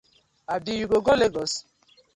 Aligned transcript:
Abi 0.53 0.71
you 0.79 0.87
go 0.91 0.99
go 1.05 1.13
Legos? 1.21 1.51